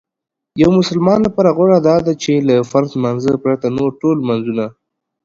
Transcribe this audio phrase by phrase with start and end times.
[0.61, 4.65] یو مسلمان لپاره غوره داده چې له فرض لمانځه پرته نور ټول لمنځونه